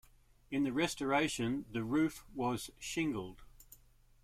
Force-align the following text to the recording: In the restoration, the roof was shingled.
In 0.49 0.63
the 0.63 0.73
restoration, 0.73 1.65
the 1.71 1.83
roof 1.83 2.25
was 2.33 2.71
shingled. 2.79 3.43